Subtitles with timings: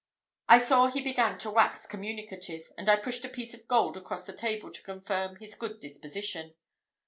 [0.49, 4.23] I saw he began to wax communicative, and I pushed a piece of gold across
[4.25, 6.55] the table to confirm his good disposition.